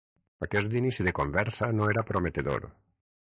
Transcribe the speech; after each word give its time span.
Aquest 0.45 0.77
inici 0.79 1.05
de 1.07 1.13
conversa 1.19 1.69
no 1.81 1.91
era 1.93 2.05
prometedor. 2.09 2.67